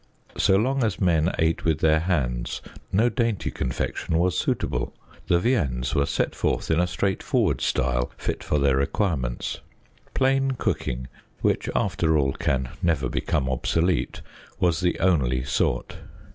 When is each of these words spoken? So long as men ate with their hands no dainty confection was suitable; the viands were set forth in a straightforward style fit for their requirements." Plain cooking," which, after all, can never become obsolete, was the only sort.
So 0.39 0.55
long 0.55 0.83
as 0.83 0.99
men 0.99 1.31
ate 1.37 1.63
with 1.63 1.77
their 1.77 1.99
hands 1.99 2.63
no 2.91 3.07
dainty 3.07 3.51
confection 3.51 4.17
was 4.17 4.35
suitable; 4.35 4.95
the 5.27 5.37
viands 5.39 5.93
were 5.93 6.07
set 6.07 6.33
forth 6.33 6.71
in 6.71 6.79
a 6.79 6.87
straightforward 6.87 7.61
style 7.61 8.11
fit 8.17 8.43
for 8.43 8.57
their 8.57 8.77
requirements." 8.77 9.59
Plain 10.15 10.53
cooking," 10.57 11.07
which, 11.41 11.69
after 11.75 12.17
all, 12.17 12.33
can 12.33 12.69
never 12.81 13.09
become 13.09 13.47
obsolete, 13.47 14.21
was 14.59 14.79
the 14.81 14.99
only 14.99 15.43
sort. 15.43 15.97